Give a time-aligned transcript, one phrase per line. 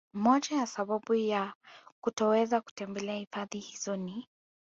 [0.13, 1.53] Moja ya sababu ya
[2.01, 4.27] kutoweza kutembelea hifadhi hizo ni